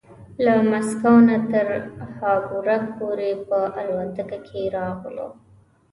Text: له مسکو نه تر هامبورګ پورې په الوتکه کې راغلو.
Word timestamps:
له 0.45 0.53
مسکو 0.71 1.13
نه 1.27 1.37
تر 1.51 1.67
هامبورګ 2.19 2.83
پورې 2.97 3.29
په 3.47 3.57
الوتکه 3.81 4.37
کې 4.47 4.61
راغلو. 4.77 5.29